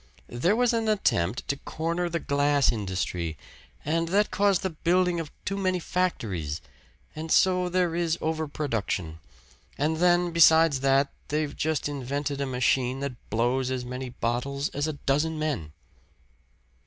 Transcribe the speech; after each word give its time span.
There 0.29 0.55
was 0.55 0.73
an 0.73 0.87
attempt 0.87 1.47
to 1.49 1.57
corner 1.57 2.09
the 2.09 2.19
glass 2.19 2.71
industry, 2.71 3.37
and 3.85 4.07
that 4.07 4.31
caused 4.31 4.63
the 4.63 4.71
building 4.71 5.19
of 5.19 5.29
too 5.45 5.57
many 5.57 5.77
factories, 5.77 6.59
and 7.15 7.31
so 7.31 7.69
there 7.69 7.93
is 7.93 8.17
overproduction. 8.19 9.19
And 9.77 9.97
then, 9.97 10.31
besides 10.31 10.79
that, 10.79 11.11
they've 11.27 11.55
just 11.55 11.87
invented 11.87 12.41
a 12.41 12.47
machine 12.47 12.99
that 13.01 13.29
blows 13.29 13.69
as 13.69 13.85
many 13.85 14.09
bottles 14.09 14.69
as 14.69 14.87
a 14.87 14.93
dozen 14.93 15.37
men." 15.37 15.71